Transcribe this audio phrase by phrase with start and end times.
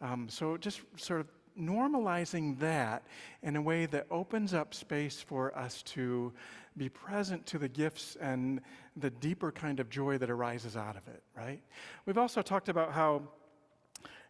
[0.00, 1.26] Um, so just sort of
[1.60, 3.02] normalizing that
[3.42, 6.32] in a way that opens up space for us to
[6.76, 8.60] be present to the gifts and
[8.96, 11.60] the deeper kind of joy that arises out of it, right?
[12.04, 13.22] We've also talked about how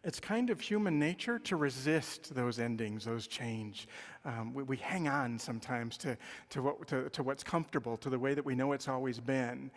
[0.07, 3.89] it's kind of human nature to resist those endings, those change.
[4.23, 6.17] Um, we, we, hang on sometimes to,
[6.51, 9.69] to, what, to, to what's comfortable, to the way that we know it's always been.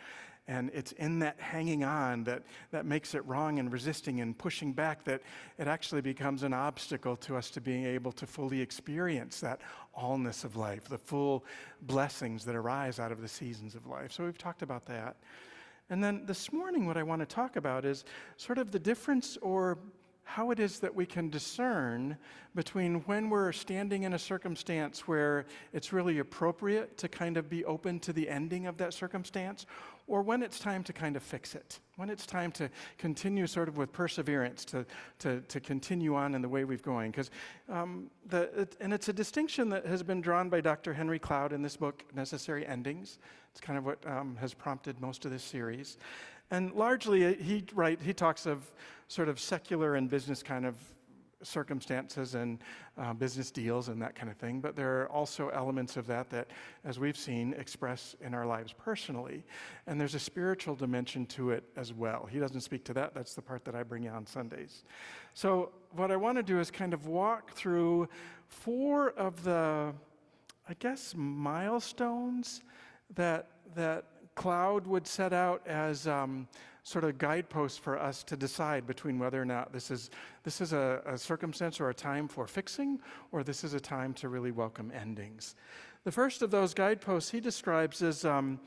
[0.47, 4.73] And it's in that hanging on that, that makes it wrong and resisting and pushing
[4.73, 5.20] back that
[5.58, 9.61] it actually becomes an obstacle to us to being able to fully experience that
[10.01, 11.45] allness of life, the full
[11.83, 14.13] blessings that arise out of the seasons of life.
[14.13, 15.17] So we've talked about that.
[15.90, 18.05] And then this morning, what I want to talk about is
[18.36, 19.77] sort of the difference or
[20.25, 22.17] how it is that we can discern
[22.55, 27.64] between when we're standing in a circumstance where it's really appropriate to kind of be
[27.64, 29.67] open to the ending of that circumstance,
[30.07, 33.69] or when it's time to kind of fix it, when it's time to continue sort
[33.69, 34.85] of with perseverance to,
[35.19, 37.11] to, to continue on in the way we've going.
[37.11, 37.31] Because,
[37.69, 40.92] um, it, and it's a distinction that has been drawn by Dr.
[40.92, 43.19] Henry Cloud in this book, Necessary Endings.
[43.52, 45.98] It's kind of what um, has prompted most of this series.
[46.51, 48.69] And largely, he, right, he talks of
[49.10, 50.76] sort of secular and business kind of
[51.42, 52.60] circumstances and
[52.96, 56.30] uh, business deals and that kind of thing, but there are also elements of that
[56.30, 56.52] that,
[56.84, 59.42] as we've seen, express in our lives personally.
[59.88, 62.28] And there's a spiritual dimension to it as well.
[62.30, 64.84] He doesn't speak to that, that's the part that I bring on Sundays.
[65.34, 68.08] So, what I want to do is kind of walk through
[68.46, 69.92] four of the,
[70.68, 72.62] I guess, milestones
[73.16, 74.04] that, that
[74.40, 76.48] cloud would set out as um,
[76.83, 80.08] sort of guideposts for us to decide between whether or not this is,
[80.45, 82.98] this is a, a circumstance or a time for fixing,
[83.33, 85.56] or this is a time to really welcome endings.
[86.05, 88.58] The first of those guideposts he describes as um,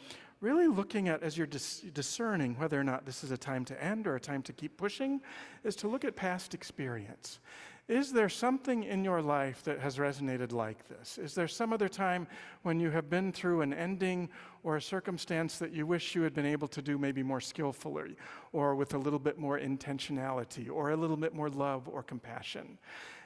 [0.42, 3.84] really looking at, as you're dis- discerning whether or not this is a time to
[3.84, 5.22] end or a time to keep pushing,
[5.64, 7.40] is to look at past experience.
[7.90, 11.18] Is there something in your life that has resonated like this?
[11.18, 12.28] Is there some other time
[12.62, 14.30] when you have been through an ending
[14.64, 18.16] or a circumstance that you wish you had been able to do maybe more skillfully
[18.54, 22.78] or with a little bit more intentionality or a little bit more love or compassion?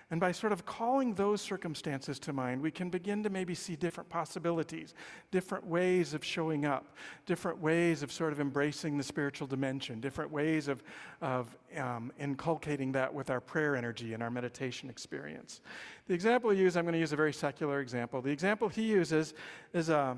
[0.10, 3.76] And by sort of calling those circumstances to mind, we can begin to maybe see
[3.76, 4.94] different possibilities,
[5.32, 6.96] different ways of showing up,
[7.26, 10.82] different ways of sort of embracing the spiritual dimension, different ways of,
[11.22, 15.60] of um, inculcating that with our prayer energy and our meditation experience.
[16.08, 18.22] The example he uses, I'm going to use a very secular example.
[18.22, 19.34] The example he uses
[19.74, 20.18] is a,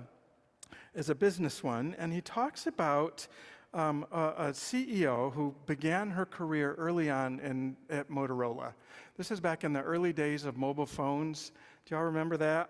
[0.93, 3.27] is a business one, and he talks about
[3.73, 8.73] um, a, a, CEO who began her career early on in, at Motorola.
[9.17, 11.51] This is back in the early days of mobile phones.
[11.85, 12.69] Do y'all remember that?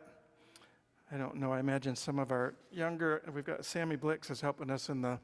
[1.11, 1.53] I don't know.
[1.53, 5.19] I imagine some of our younger, we've got Sammy Blix is helping us in the,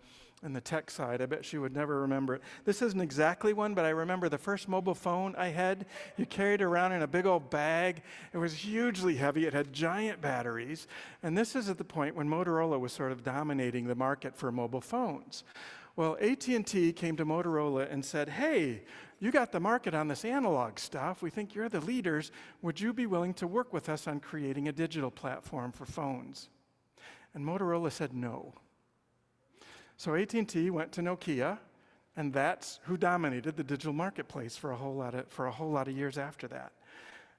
[0.45, 1.21] in the tech side.
[1.21, 2.41] I bet she would never remember it.
[2.63, 5.85] This isn't exactly one, but I remember the first mobile phone I had.
[6.15, 8.03] You carried around in a big old bag.
[8.31, 9.45] It was hugely heavy.
[9.45, 10.87] It had giant batteries.
[11.23, 14.51] And this is at the point when Motorola was sort of dominating the market for
[14.51, 15.43] mobile phones.
[15.95, 18.83] Well, AT&T came to Motorola and said, "Hey,
[19.19, 21.21] you got the market on this analog stuff.
[21.21, 22.31] We think you're the leaders.
[22.61, 26.49] Would you be willing to work with us on creating a digital platform for phones?"
[27.33, 28.53] And Motorola said no.
[29.97, 31.57] So AT&T went to Nokia
[32.17, 35.71] And that's who dominated the digital marketplace for a whole lot of, for a whole
[35.71, 36.71] lot of years after that.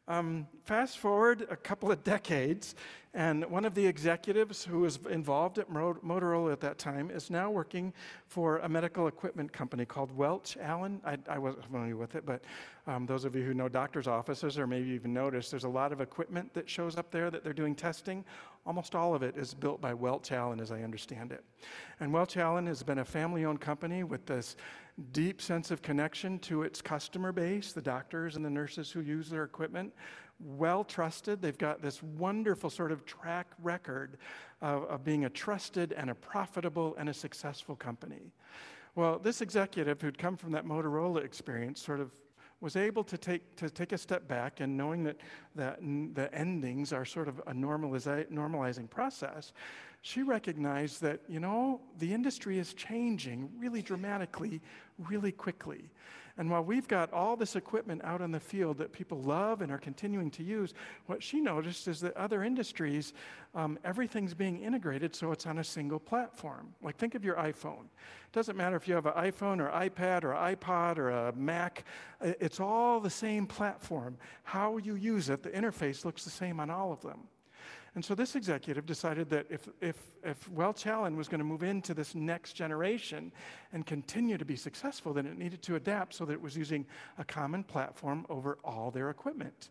[0.09, 2.77] Um, fast forward a couple of decades,
[3.13, 7.51] and one of the executives who was involved at Motorola at that time is now
[7.51, 7.93] working
[8.29, 11.01] for a medical equipment company called Welch Allyn.
[11.05, 12.45] I, I wasn't familiar with it, but
[12.87, 15.93] um, those of you who know doctors' offices or maybe even noticed, there's a lot
[15.93, 18.25] of equipment that shows up there that they're doing testing.
[18.65, 21.43] Almost all of it is built by Welch Allyn, as I understand it.
[21.99, 24.57] And Welch Allyn has been a family owned company with this
[25.13, 29.29] deep sense of connection to its customer base, the doctors and the nurses who use
[29.29, 29.93] their equipment.
[30.41, 31.41] Well trusted.
[31.41, 34.19] They've got this wonderful sort of track record
[34.61, 38.33] of, of being a trusted and a profitable and a successful company.
[38.95, 42.13] Well, this executive who'd come from that Motorola experience sort of
[42.61, 45.17] was able to take, to take a step back and knowing that,
[45.55, 49.53] that the endings are sort of a normaliza- normalizing process,
[50.03, 54.61] she recognized that, you know, the industry is changing really dramatically,
[54.99, 55.91] really quickly.
[56.39, 59.73] And while we've got all this equipment out in the field that people love and
[59.73, 60.75] are continuing to use,
[61.07, 63.15] what she noticed is that other industries,
[63.55, 66.75] um, everything's being integrated so it's on a single platform.
[66.83, 67.85] Like think of your iPhone.
[67.85, 71.85] It doesn't matter if you have an iPhone or iPad or iPod or a Mac,
[72.21, 74.19] it's all the same platform.
[74.43, 77.29] How you use it, the interface looks the same on all of them.
[77.97, 81.63] And so this executive decided that if, if, if Welch Allyn was going to move
[81.63, 83.33] into this next generation
[83.73, 86.85] and continue to be successful, then it needed to adapt so that it was using
[87.17, 89.71] a common platform over all their equipment.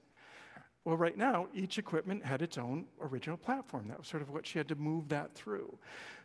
[0.86, 3.88] Well, right now, each equipment had its own original platform.
[3.88, 5.76] That was sort of what she had to move that through.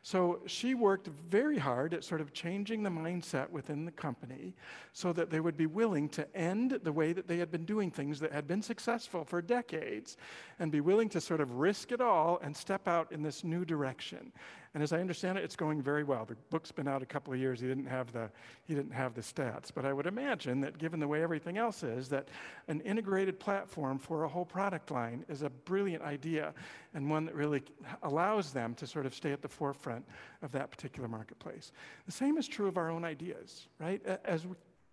[0.02, 4.54] So she worked very hard at sort of changing the mindset within the company
[4.92, 7.90] so that they would be willing to end the way that they had been doing
[7.90, 10.18] things that had been successful for decades
[10.58, 13.64] and be willing to sort of risk it all and step out in this new
[13.64, 14.30] direction.
[14.72, 16.24] And as I understand it, it's going very well.
[16.24, 17.58] The book's been out a couple of years.
[17.60, 18.30] He didn't have the,
[18.62, 19.70] he didn't have the stats.
[19.74, 22.28] But I would imagine that given the way everything else is, that
[22.68, 26.54] an integrated platform for a whole product line is a brilliant idea
[26.94, 27.62] and one that really
[28.04, 30.06] allows them to sort of stay at the forefront
[30.42, 31.72] of that particular marketplace.
[32.06, 34.00] The same is true of our own ideas, right?
[34.24, 34.46] As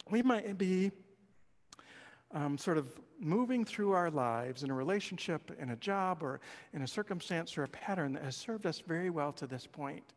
[0.09, 0.91] we might be
[2.31, 2.87] um, sort of
[3.19, 6.39] moving through our lives in a relationship, in a job, or
[6.73, 10.13] in a circumstance or a pattern that has served us very well to this point.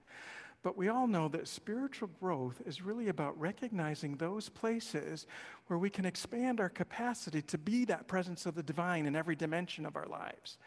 [0.62, 5.26] But we all know that spiritual growth is really about recognizing those places
[5.68, 9.36] where we can expand our capacity to be that presence of the divine in every
[9.36, 10.58] dimension of our lives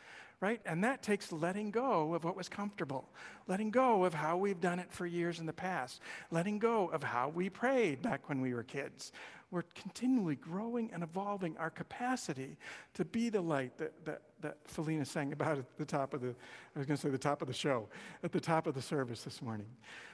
[0.43, 0.59] right?
[0.65, 3.07] And that takes letting go of what was comfortable,
[3.47, 6.01] letting go of how we've done it for years in the past,
[6.31, 9.13] letting go of how we prayed back when we were kids,
[9.53, 12.57] we're continually growing and evolving our capacity
[12.95, 16.29] to be the light that, that, that Felina sang about at the top of the,
[16.75, 17.87] I was going to say the top of the show,
[18.23, 19.67] at the top of the service this morning.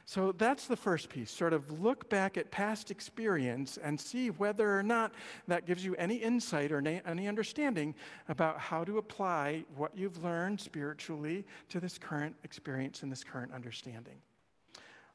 [0.03, 4.77] So that's the first piece, sort of look back at past experience and see whether
[4.77, 5.13] or not
[5.47, 7.95] that gives you any insight or any understanding
[8.27, 13.53] about how to apply what you've learned spiritually to this current experience and this current
[13.53, 14.17] understanding.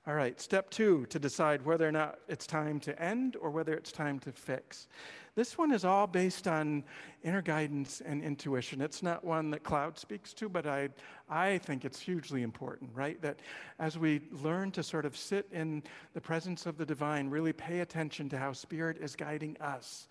[0.06, 3.72] All right, step two to decide whether or not it's time to end or whether
[3.72, 4.86] it's time to fix.
[5.34, 6.84] This one is all based on
[7.22, 8.82] inner guidance and intuition.
[8.82, 10.90] It's not one that Cloud speaks to, but I,
[11.30, 13.20] I think it's hugely important, right?
[13.22, 13.40] That
[13.78, 15.82] as we learn to sort of sit in
[16.12, 20.06] the presence of the divine, really pay attention to how Spirit is guiding us.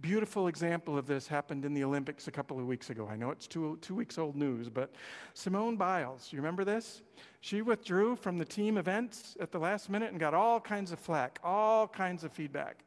[0.00, 3.06] Beautiful example of this happened in the Olympics a couple of weeks ago.
[3.10, 4.94] I know it's two, two weeks old news, but
[5.34, 7.02] Simone Biles, you remember this?
[7.42, 10.98] She withdrew from the team events at the last minute and got all kinds of
[10.98, 12.84] flack, all kinds of feedback.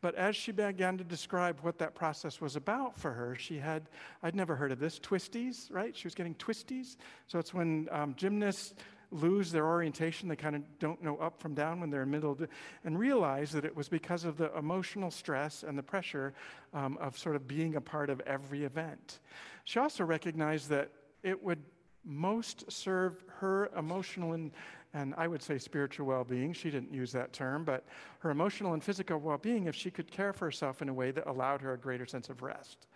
[0.00, 3.88] But as she began to describe what that process was about for her, she had,
[4.22, 5.96] I'd never heard of this, twisties, right?
[5.96, 6.96] She was getting twisties.
[7.28, 8.74] So it's when um, gymnasts
[9.10, 10.28] lose their orientation.
[10.28, 12.38] They kind of don't know up from down when they're in middle,
[12.84, 16.34] and realize that it was because of the emotional stress and the pressure
[16.74, 19.20] um, of sort of being a part of every event.
[19.64, 20.90] She also recognized that
[21.22, 21.62] it would
[22.04, 24.50] most serve her emotional and,
[24.94, 26.52] and I would say spiritual well being.
[26.52, 27.84] She didn't use that term, but
[28.20, 31.10] her emotional and physical well being if she could care for herself in a way
[31.10, 32.86] that allowed her a greater sense of rest.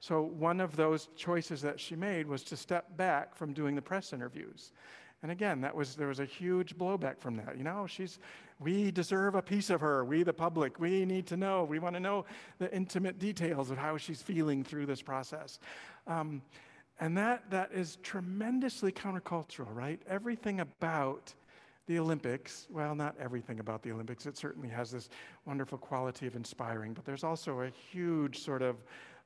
[0.00, 3.82] So, one of those choices that she made was to step back from doing the
[3.82, 4.72] press interviews
[5.24, 7.56] and again, that was there was a huge blowback from that.
[7.56, 8.18] You know, she's
[8.60, 10.04] we deserve a piece of her.
[10.04, 11.64] We the public, we need to know.
[11.64, 12.26] We want to know
[12.58, 15.60] the intimate details of how she's feeling through this process.
[16.06, 16.42] Um,
[17.00, 19.98] and that that is tremendously countercultural, right?
[20.06, 21.32] Everything about
[21.86, 24.26] the Olympics, well, not everything about the Olympics.
[24.26, 25.08] It certainly has this
[25.46, 28.76] wonderful quality of inspiring, but there's also a huge sort of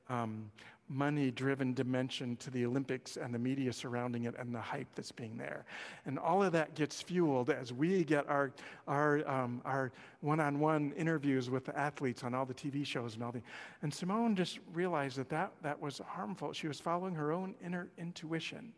[0.07, 0.49] um,
[0.89, 5.11] money driven dimension to the Olympics and the media surrounding it and the hype that's
[5.11, 5.65] being there.
[6.05, 8.51] And all of that gets fueled as we get our,
[8.87, 9.91] our, um, our
[10.21, 13.41] one-on-one interviews with the athletes on all the TV shows and all the,
[13.83, 16.51] and Simone just realized that that, that was harmful.
[16.53, 18.73] She was following her own inner intuition.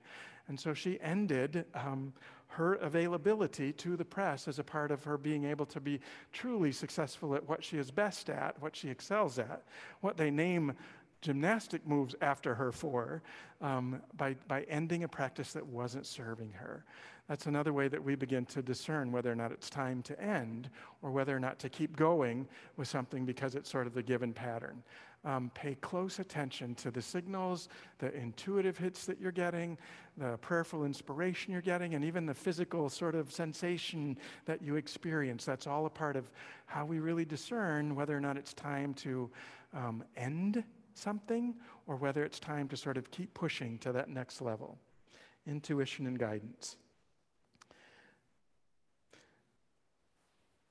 [0.48, 2.12] And so she ended um,
[2.52, 6.02] her availability to the press as a part of her being able to be
[6.34, 9.64] truly successful at what she is best at, what she excels at,
[10.02, 10.74] what they name
[11.22, 13.22] gymnastic moves after her for,
[13.62, 16.84] um, by, by ending a practice that wasn't serving her.
[17.28, 20.70] That's another way that we begin to discern whether or not it's time to end
[21.02, 24.34] or whether or not to keep going with something because it's sort of the given
[24.34, 24.84] pattern.
[25.24, 29.78] Um, pay close attention to the signals, the intuitive hits that you're getting,
[30.18, 35.46] the prayerful inspiration you're getting, and even the physical sort of sensation that you experience.
[35.46, 36.32] That's all a part of
[36.66, 39.30] how we really discern whether or not it's time to
[39.74, 40.64] um, end
[40.98, 41.56] something
[41.88, 44.78] or whether it's time to sort of keep pushing to that next level.
[45.48, 46.78] Intuition and guidance.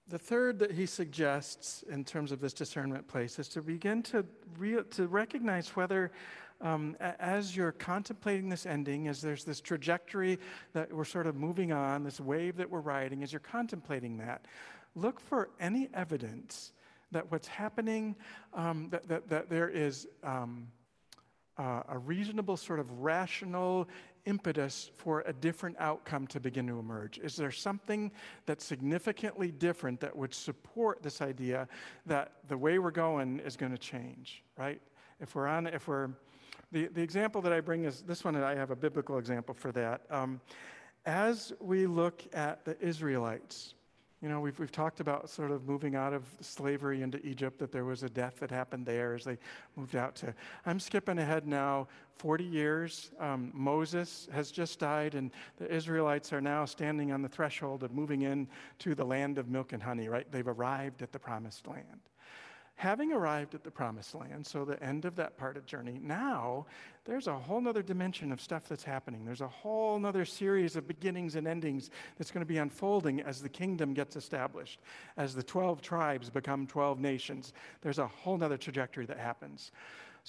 [0.08, 4.26] The third that he suggests in terms of this discernment place is to begin to,
[4.58, 6.10] re- to recognize whether,
[6.60, 10.40] um, a- as you're contemplating this ending, as there's this trajectory
[10.72, 14.46] that we're sort of moving on, this wave that we're riding, as you're contemplating that,
[14.96, 16.72] look for any evidence
[17.12, 18.16] that what's happening,
[18.54, 20.68] um, that, that, that there is um,
[21.58, 23.88] uh, a reasonable, sort of rational
[24.26, 27.18] impetus for a different outcome to begin to emerge?
[27.18, 28.10] Is there something
[28.46, 31.68] that's significantly different that would support this idea
[32.06, 34.80] that the way we're going is going to change, right?
[35.20, 36.10] If we're on, if we're,
[36.72, 39.54] the, the example that I bring is this one, and I have a biblical example
[39.54, 40.02] for that.
[40.10, 40.40] Um,
[41.06, 43.74] as we look at the Israelites,
[44.22, 47.72] you know, we've, we've talked about sort of moving out of slavery into Egypt, that
[47.72, 49.38] there was a death that happened there as they
[49.76, 50.34] moved out to.
[50.66, 53.12] I'm skipping ahead now 40 years.
[53.18, 57.92] Um, Moses has just died, and the Israelites are now standing on the threshold of
[57.92, 58.46] moving in
[58.80, 60.30] to the land of milk and honey, right?
[60.30, 62.09] They've arrived at the promised land
[62.80, 66.64] having arrived at the promised land, so the end of that part of journey, now
[67.04, 69.22] there's a whole nother dimension of stuff that's happening.
[69.22, 73.42] There's a whole nother series of beginnings and endings that's going to be unfolding as
[73.42, 74.80] the kingdom gets established,
[75.18, 77.52] as the 12 tribes become 12 nations.
[77.82, 79.72] There's a whole nother trajectory that happens.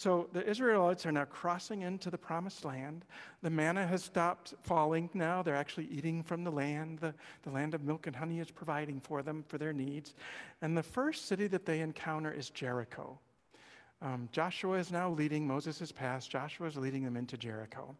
[0.01, 3.05] So the Israelites are now crossing into the promised land.
[3.43, 5.43] The manna has stopped falling now.
[5.43, 6.97] They're actually eating from the land.
[6.97, 10.15] The, the land of milk and honey is providing for them for their needs.
[10.63, 13.19] And the first city that they encounter is Jericho.
[14.01, 17.95] Um, Joshua is now leading, Moses has passed, Joshua is leading them into Jericho.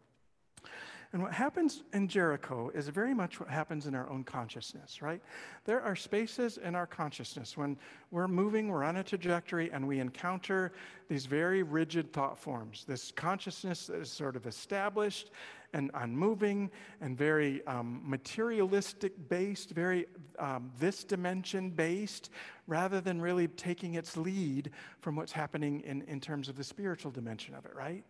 [1.13, 5.22] And what happens in Jericho is very much what happens in our own consciousness, right?
[5.65, 7.77] There are spaces in our consciousness when
[8.12, 10.72] we're moving, we're on a trajectory, and we encounter
[11.10, 12.86] these very rigid thought forms.
[12.88, 15.32] This consciousness that is sort of established
[15.74, 20.06] and unmoving and very um, materialistic based, very
[20.39, 22.30] um, this dimension based,
[22.68, 27.12] rather than really taking its lead from what's happening in, in terms of the spiritual
[27.12, 28.06] dimension of it, right?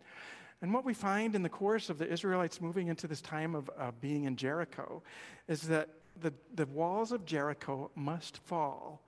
[0.62, 3.68] And what we find in the course of the Israelites moving into this time of
[3.76, 5.02] uh, being in Jericho
[5.48, 5.88] is that
[6.20, 9.02] the, the walls of Jericho must fall.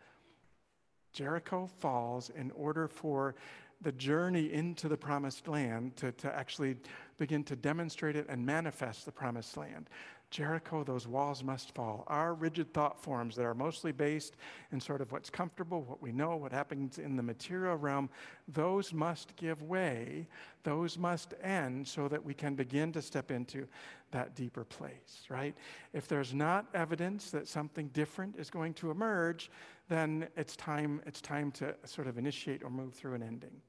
[1.12, 3.36] Jericho falls in order for
[3.80, 6.76] the journey into the promised land to, to actually
[7.18, 9.88] begin to demonstrate it and manifest the promised land.
[10.34, 12.02] Jericho, those walls must fall.
[12.08, 14.34] Our rigid thought forms that are mostly based
[14.72, 18.10] in sort of what's comfortable, what we know, what happens in the material realm,
[18.48, 20.26] those must give way.
[20.64, 23.68] Those must end so that we can begin to step into
[24.10, 25.54] that deeper place, right?
[25.92, 29.52] If there's not evidence that something different is going to emerge,
[29.88, 33.62] then it's time, it's time to sort of initiate or move through an ending.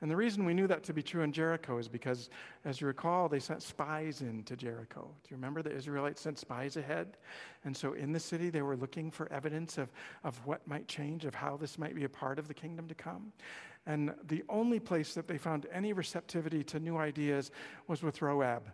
[0.00, 2.28] And the reason we knew that to be true in Jericho is because,
[2.64, 5.02] as you recall, they sent spies into Jericho.
[5.22, 7.16] Do you remember the Israelites sent spies ahead?
[7.64, 9.90] And so in the city, they were looking for evidence of,
[10.22, 12.94] of what might change, of how this might be a part of the kingdom to
[12.94, 13.32] come.
[13.86, 17.50] And the only place that they found any receptivity to new ideas
[17.86, 18.64] was with Rahab,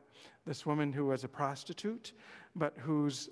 [0.47, 2.13] this woman who was a prostitute,
[2.57, 3.29] but whose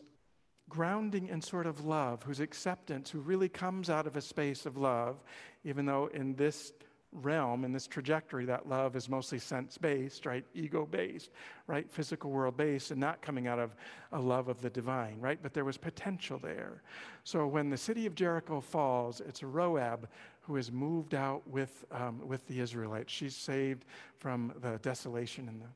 [0.69, 4.77] grounding in sort of love, whose acceptance, who really comes out of a space of
[4.77, 5.23] love,
[5.65, 6.73] even though in this
[7.13, 10.45] realm, in this trajectory, that love is mostly sense based, right?
[10.55, 11.31] Ego based,
[11.67, 11.91] right?
[11.91, 13.75] Physical world based, and not coming out of
[14.13, 15.39] a love of the divine, right?
[15.43, 16.83] But there was potential there.
[17.25, 20.09] So when the city of Jericho falls, it's Rahab
[20.43, 23.13] who is moved out with, um, with the Israelites.
[23.13, 23.85] She's saved
[24.19, 25.49] from the desolation.
[25.49, 25.67] And the...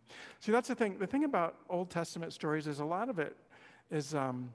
[0.40, 0.98] See, that's the thing.
[0.98, 3.36] The thing about Old Testament stories is a lot of it
[3.90, 4.14] is.
[4.14, 4.50] Um,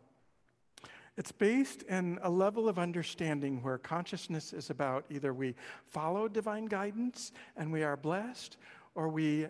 [1.19, 5.53] it's based in a level of understanding where consciousness is about either we
[5.85, 8.55] follow divine guidance and we are blessed,
[8.95, 9.47] or we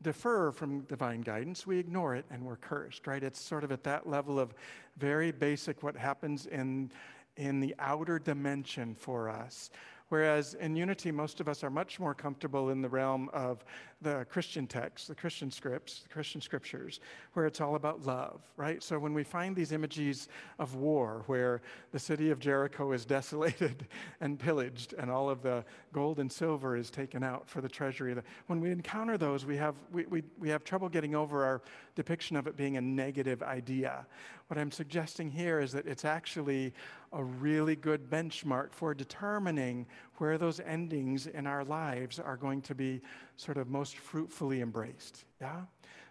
[0.00, 3.24] defer from divine guidance, we ignore it and we're cursed, right?
[3.24, 4.54] It's sort of at that level of
[4.96, 6.92] very basic what happens in,
[7.36, 9.70] in the outer dimension for us.
[10.10, 13.64] Whereas in unity, most of us are much more comfortable in the realm of
[14.00, 17.00] the Christian texts, the Christian scripts, the Christian scriptures,
[17.32, 18.80] where it's all about love, right?
[18.80, 20.28] So when we find these images
[20.60, 23.88] of war, where the city of Jericho is desolated
[24.20, 28.14] and pillaged, and all of the gold and silver is taken out for the treasury,
[28.46, 31.60] when we encounter those, we have, we, we, we have trouble getting over our
[31.96, 34.06] depiction of it being a negative idea.
[34.46, 36.72] What I'm suggesting here is that it's actually
[37.12, 39.86] a really good benchmark for determining
[40.20, 43.00] where those endings in our lives are going to be
[43.36, 45.24] sort of most fruitfully embraced.
[45.40, 45.62] Yeah?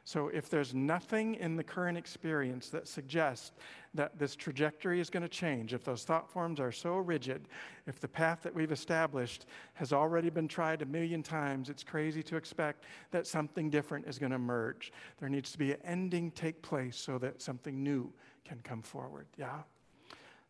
[0.07, 3.51] So if there's nothing in the current experience that suggests
[3.93, 7.49] that this trajectory is going to change, if those thought forms are so rigid,
[7.87, 12.23] if the path that we've established has already been tried a million times, it's crazy
[12.23, 14.93] to expect that something different is going to emerge.
[15.19, 18.09] There needs to be an ending take place so that something new
[18.45, 19.27] can come forward.
[19.37, 19.63] Yeah?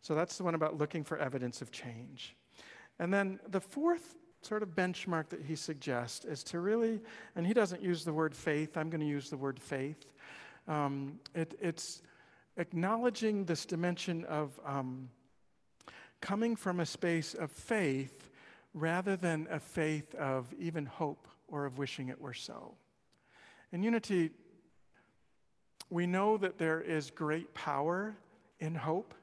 [0.02, 2.36] So that's the one about looking for evidence of change.
[2.98, 7.00] And then the fourth sort of benchmark that he suggests is to really,
[7.36, 10.12] and he doesn't use the word faith, I'm going to use the word faith.
[10.66, 12.02] Um, it, it's
[12.56, 15.08] acknowledging this dimension of um,
[16.20, 18.30] coming from a space of faith
[18.74, 22.74] rather than a faith of even hope or of wishing it were so.
[23.72, 24.30] In unity,
[25.90, 28.16] we know that there is great power
[28.60, 29.14] in hope.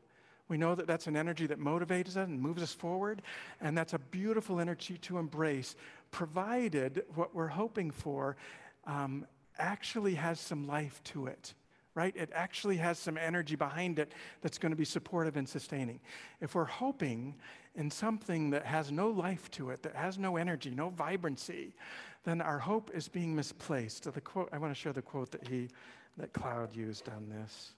[0.48, 3.22] We know that that's an energy that motivates us and moves us forward,
[3.62, 5.76] and that's a beautiful energy to embrace,
[6.12, 8.38] provided what we're hoping for
[8.86, 9.26] um,
[9.58, 11.54] actually has some life to it,
[11.96, 12.16] right?
[12.16, 14.12] It actually has some energy behind it
[14.42, 16.00] that's going to be supportive and sustaining.
[16.42, 17.36] If we're hoping
[17.76, 21.74] in something that has no life to it, that has no energy, no vibrancy,
[22.24, 24.04] then our hope is being misplaced.
[24.04, 25.70] So the quote, I want to share the quote that he,
[26.18, 27.75] that Cloud used on this.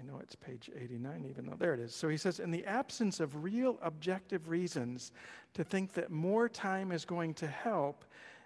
[0.00, 1.94] I know it's page 89, even though there it is.
[1.94, 5.12] So he says, in the absence of real objective reasons
[5.54, 8.04] to think that more time is going to help,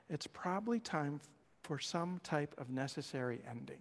[0.09, 1.20] it's probably time
[1.62, 3.81] for some type of necessary ending.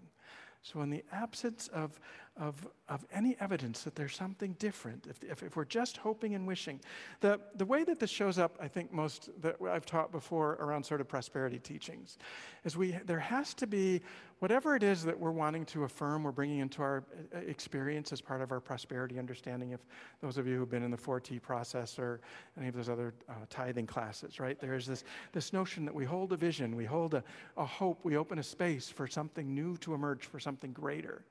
[0.62, 2.00] So, in the absence of,
[2.38, 6.48] of, of any evidence that there's something different, if, if, if, we're just hoping and
[6.48, 6.80] wishing,
[7.20, 10.84] the, the way that this shows up, I think most that I've taught before around
[10.84, 12.18] sort of prosperity teachings,
[12.64, 14.02] is we, there has to be
[14.40, 17.04] whatever it is that we're wanting to affirm, we're bringing into our
[17.36, 19.72] uh, experience as part of our prosperity understanding.
[19.72, 19.82] If
[20.20, 22.20] those of you who've been in the 4T process or
[22.58, 24.60] any of those other uh, tithing classes, right?
[24.60, 27.24] There's this, this notion that we hold a vision, we hold a,
[27.58, 31.24] a hope, we open a space for something new to emerge, for something greater.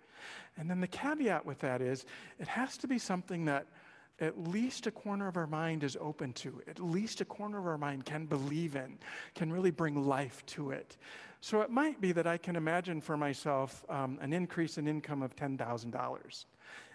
[0.57, 2.05] And then the caveat with that is
[2.39, 3.67] it has to be something that
[4.21, 7.67] at least a corner of our mind is open to, at least a corner of
[7.67, 8.99] our mind can believe in,
[9.35, 10.97] can really bring life to it.
[11.41, 15.23] So it might be that I can imagine for myself um, an increase in income
[15.23, 16.45] of $10,000.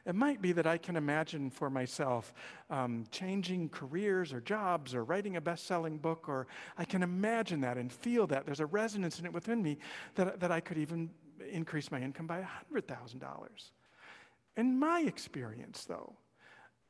[0.06, 2.34] It might be that I can imagine for myself
[2.70, 7.60] um, changing careers or jobs or writing a best selling book, or I can imagine
[7.62, 8.46] that and feel that.
[8.46, 9.80] There's a resonance in it within me
[10.16, 11.10] that, that I could even
[11.52, 13.21] increase my income by $100,000.
[14.58, 16.13] In my experience, though,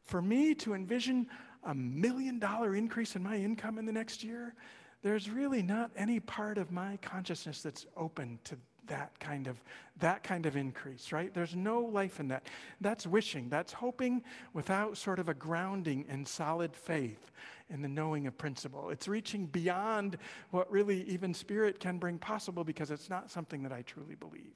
[0.03, 1.27] for me to envision
[1.63, 4.55] a million dollar increase in my income in the next year,
[5.03, 8.57] there's really not any part of my consciousness that's open to
[8.88, 9.62] that kind of
[10.00, 11.34] that kind of increase right?
[11.34, 12.47] There's no life in that.
[12.82, 13.50] That's wishing.
[13.50, 14.23] That's hoping
[14.54, 17.32] without sort of a grounding in solid faith
[17.69, 18.89] in the knowing of principle.
[18.89, 20.17] It's reaching beyond
[20.52, 24.54] what really even spirit can bring possible because it's not something that i truly believe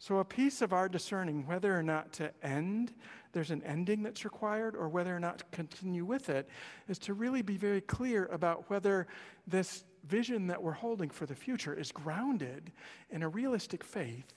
[0.00, 2.92] so, a piece of our discerning whether or not to end,
[3.32, 6.48] there's an ending that's required, or whether or not to continue with it,
[6.88, 9.08] is to really be very clear about whether
[9.48, 12.70] this vision that we're holding for the future is grounded
[13.10, 14.34] in a realistic faith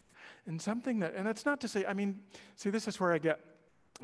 [0.48, 2.20] in something that, and that's not to say, I mean,
[2.56, 3.40] see, this is where I get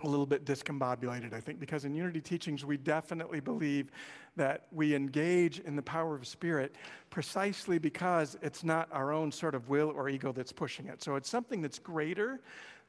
[0.04, 3.92] a little bit discombobulated, I think, because in unity teachings, we definitely believe
[4.36, 6.76] that we engage in the power of spirit
[7.10, 11.04] precisely because it's not our own sort of will or ego that's pushing it.
[11.04, 12.40] So it's something that's greater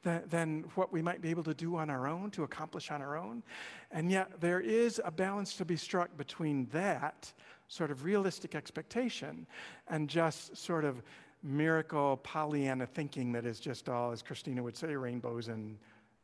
[0.03, 3.01] than, than what we might be able to do on our own, to accomplish on
[3.01, 3.43] our own.
[3.91, 7.31] And yet, there is a balance to be struck between that
[7.67, 9.45] sort of realistic expectation
[9.87, 11.01] and just sort of
[11.43, 15.77] miracle Pollyanna thinking that is just all, as Christina would say, rainbows and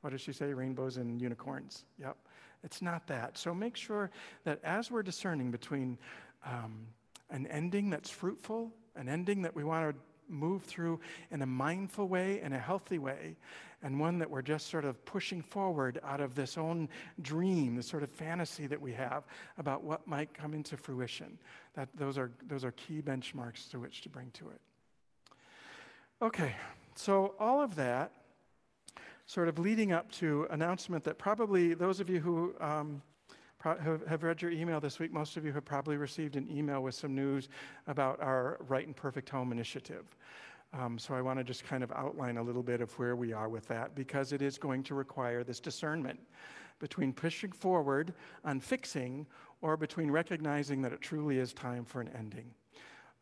[0.05, 0.53] what does she say?
[0.53, 1.83] Rainbows and unicorns.
[1.99, 2.15] Yep.
[2.63, 3.39] It's not that.
[3.39, 4.11] So make sure
[4.43, 5.97] that as we're discerning between
[6.45, 6.85] um,
[7.31, 9.99] an ending that's fruitful, an ending that we want to
[10.31, 10.99] move through
[11.31, 13.35] in a mindful way, in a healthy way,
[13.81, 16.87] and one that we're just sort of pushing forward out of this own
[17.23, 19.23] dream, this sort of fantasy that we have
[19.57, 21.39] about what might come into fruition.
[21.73, 24.61] That those are those are key benchmarks to which to bring to it.
[26.21, 26.55] Okay,
[26.93, 28.11] so all of that
[29.25, 33.01] sort of leading up to announcement that probably those of you who um,
[33.59, 36.93] have read your email this week, most of you have probably received an email with
[36.93, 37.49] some news
[37.87, 40.15] about our Right and Perfect Home initiative.
[40.73, 43.33] Um, so I want to just kind of outline a little bit of where we
[43.33, 46.19] are with that because it is going to require this discernment
[46.79, 49.25] between pushing forward on fixing
[49.61, 52.51] or between recognizing that it truly is time for an ending.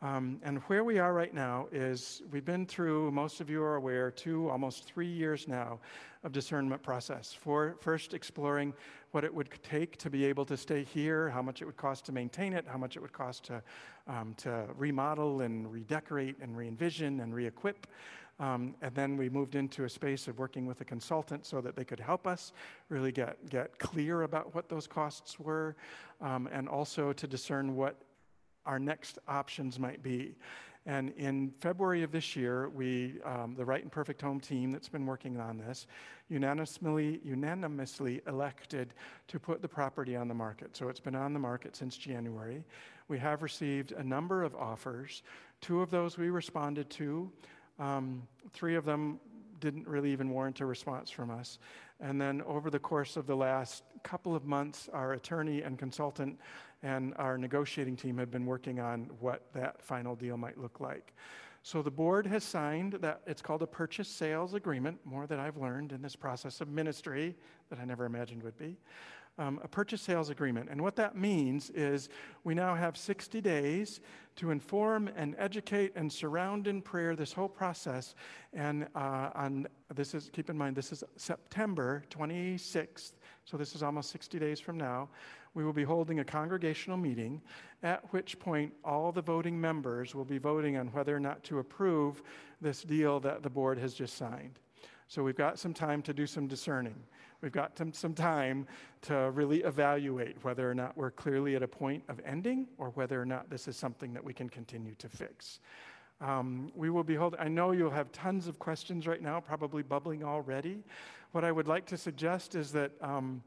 [0.01, 3.75] Um, and where we are right now is we've been through, most of you are
[3.75, 5.79] aware, two, almost three years now
[6.23, 7.33] of discernment process.
[7.33, 8.73] For first exploring
[9.11, 12.05] what it would take to be able to stay here, how much it would cost
[12.05, 13.61] to maintain it, how much it would cost to,
[14.07, 17.87] um, to remodel and redecorate and re-envision and re-equip.
[18.39, 21.75] Um, and then we moved into a space of working with a consultant so that
[21.75, 22.51] they could help us
[22.89, 25.75] really get, get clear about what those costs were
[26.19, 27.95] um, and also to discern what
[28.65, 30.35] our next options might be.
[30.85, 34.89] And in February of this year, we, um, the Right and Perfect Home team that's
[34.89, 35.87] been working on this,
[36.27, 38.93] unanimously, unanimously elected
[39.29, 40.75] to put the property on the market.
[40.75, 42.65] So it's been on the market since January.
[43.07, 45.23] We have received a number of offers.
[45.61, 47.31] Two of those we responded to.
[47.79, 49.19] Um, three of them
[49.63, 51.57] didn't really even warrant a response from us.
[52.01, 56.37] And then over the course of the last couple of months, our attorney and consultant
[56.83, 61.13] and our negotiating team have been working on what that final deal might look like.
[61.61, 65.55] So the board has signed that it's called a purchase sales agreement, more that I've
[65.55, 67.33] learned in this process of ministry
[67.69, 68.75] that I never imagined would be.
[69.39, 70.69] Um, a purchase sales agreement.
[70.69, 72.07] And what that means is
[72.43, 73.99] we now have 60 days
[74.35, 78.13] to inform and educate and surround in prayer this whole process.
[78.53, 83.81] And uh, on this is, keep in mind, this is September 26th, so this is
[83.81, 85.09] almost 60 days from now
[85.53, 87.41] we will be holding a congregational meeting,
[87.83, 91.59] at which point all the voting members will be voting on whether or not to
[91.59, 92.23] approve
[92.61, 94.59] this deal that the board has just signed.
[95.07, 96.95] So we've got some time to do some discerning.
[97.43, 98.65] We've got some, some time
[99.01, 103.21] to really evaluate whether or not we're clearly at a point of ending or whether
[103.21, 105.59] or not this is something that we can continue to fix.
[106.21, 109.83] Um, we will be holding, I know you'll have tons of questions right now, probably
[109.83, 110.85] bubbling already.
[111.33, 112.91] What I would like to suggest is that.
[113.01, 113.43] Um,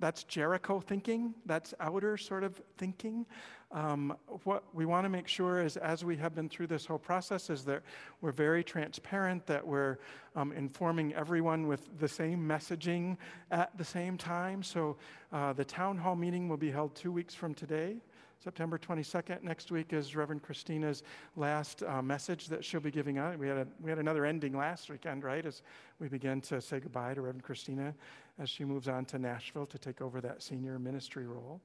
[0.00, 3.26] that's Jericho thinking, that's outer sort of thinking.
[3.72, 6.98] Um, what we want to make sure is, as we have been through this whole
[6.98, 7.82] process, is that
[8.20, 9.98] we're very transparent, that we're
[10.34, 13.16] um, informing everyone with the same messaging
[13.52, 14.64] at the same time.
[14.64, 14.96] So
[15.32, 17.98] uh, the town hall meeting will be held two weeks from today.
[18.42, 19.42] September 22nd.
[19.42, 21.02] Next week is Reverend Christina's
[21.36, 23.38] last uh, message that she'll be giving out.
[23.38, 25.60] We had, a, we had another ending last weekend, right, as
[25.98, 27.94] we begin to say goodbye to Reverend Christina
[28.38, 31.60] as she moves on to Nashville to take over that senior ministry role.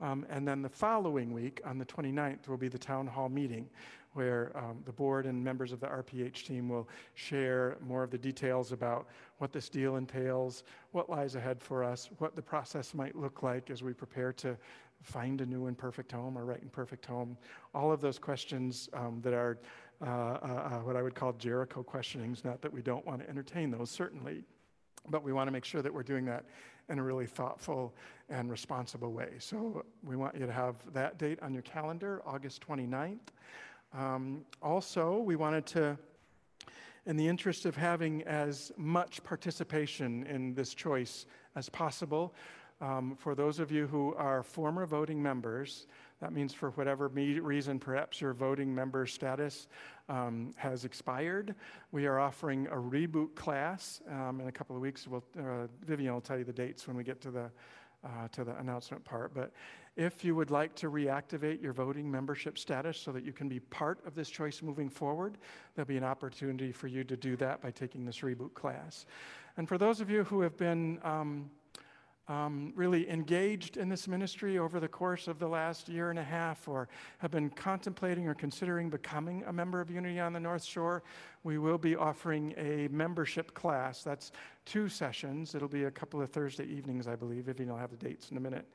[0.00, 3.68] Um, and then the following week, on the 29th, will be the town hall meeting
[4.16, 8.16] where um, the board and members of the RPH team will share more of the
[8.16, 9.06] details about
[9.38, 13.68] what this deal entails, what lies ahead for us, what the process might look like
[13.70, 14.56] as we prepare to
[15.02, 17.36] find a new and perfect home or right and perfect home.
[17.74, 19.58] All of those questions um, that are
[20.02, 23.30] uh, uh, uh, what I would call Jericho questionings, not that we don't want to
[23.30, 24.44] entertain those, certainly,
[25.08, 26.44] but we want to make sure that we're doing that
[26.88, 27.94] in a really thoughtful
[28.28, 29.30] and responsible way.
[29.38, 33.18] So we want you to have that date on your calendar, August 29th.
[33.94, 35.96] Um, also, we wanted to,
[37.06, 42.34] in the interest of having as much participation in this choice as possible,
[42.80, 45.86] um, for those of you who are former voting members,
[46.20, 49.68] that means for whatever reason, perhaps your voting member status
[50.08, 51.54] um, has expired.
[51.92, 55.06] We are offering a reboot class um, in a couple of weeks.
[55.06, 57.50] We'll, uh, Vivian will tell you the dates when we get to the
[58.04, 59.34] uh, to the announcement part.
[59.34, 59.52] But
[59.96, 63.60] if you would like to reactivate your voting membership status so that you can be
[63.60, 65.38] part of this choice moving forward,
[65.74, 69.06] there'll be an opportunity for you to do that by taking this reboot class.
[69.56, 71.00] And for those of you who have been
[72.28, 76.24] um, really engaged in this ministry over the course of the last year and a
[76.24, 80.64] half or have been contemplating or considering becoming a member of Unity on the North
[80.64, 81.02] Shore,
[81.44, 84.02] we will be offering a membership class.
[84.02, 84.32] That's
[84.64, 85.54] two sessions.
[85.54, 87.48] It'll be a couple of Thursday evenings, I believe.
[87.48, 88.66] If you don't have the dates in a minute.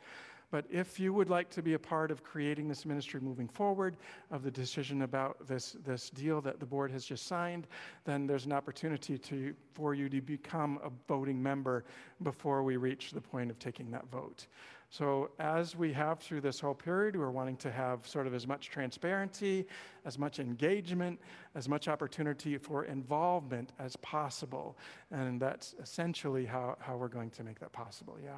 [0.51, 3.95] But if you would like to be a part of creating this ministry moving forward,
[4.29, 7.67] of the decision about this, this deal that the board has just signed,
[8.03, 11.85] then there's an opportunity to, for you to become a voting member
[12.21, 14.47] before we reach the point of taking that vote.
[14.89, 18.45] So, as we have through this whole period, we're wanting to have sort of as
[18.45, 19.65] much transparency,
[20.03, 21.17] as much engagement,
[21.55, 24.77] as much opportunity for involvement as possible.
[25.09, 28.33] And that's essentially how, how we're going to make that possible, yeah.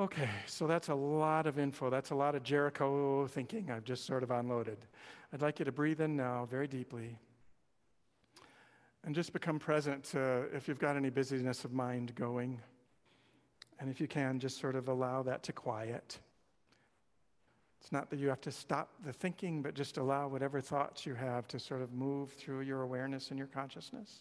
[0.00, 1.90] Okay, so that's a lot of info.
[1.90, 4.78] That's a lot of Jericho thinking I've just sort of unloaded.
[5.32, 7.18] I'd like you to breathe in now very deeply
[9.04, 12.60] and just become present uh, if you've got any busyness of mind going.
[13.80, 16.20] And if you can, just sort of allow that to quiet.
[17.80, 21.14] It's not that you have to stop the thinking, but just allow whatever thoughts you
[21.14, 24.20] have to sort of move through your awareness and your consciousness.